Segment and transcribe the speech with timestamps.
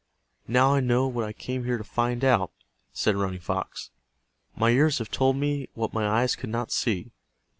[0.47, 2.51] "Now I know what I came here to find out,"
[2.91, 3.91] said Running Fox.
[4.55, 7.11] "My ears have told me what my eyes could not see.